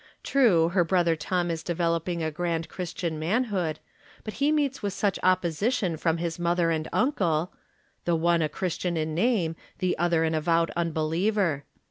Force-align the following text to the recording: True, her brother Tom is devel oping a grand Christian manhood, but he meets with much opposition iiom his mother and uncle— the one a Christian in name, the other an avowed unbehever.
True, 0.23 0.69
her 0.69 0.83
brother 0.83 1.15
Tom 1.15 1.51
is 1.51 1.61
devel 1.63 1.95
oping 1.99 2.23
a 2.23 2.31
grand 2.31 2.67
Christian 2.69 3.19
manhood, 3.19 3.77
but 4.23 4.33
he 4.41 4.51
meets 4.51 4.81
with 4.81 4.99
much 5.03 5.19
opposition 5.21 5.95
iiom 5.95 6.17
his 6.17 6.39
mother 6.39 6.71
and 6.71 6.87
uncle— 6.91 7.53
the 8.05 8.15
one 8.15 8.41
a 8.41 8.49
Christian 8.49 8.97
in 8.97 9.13
name, 9.13 9.55
the 9.77 9.95
other 9.99 10.23
an 10.23 10.33
avowed 10.33 10.71
unbehever. 10.75 11.61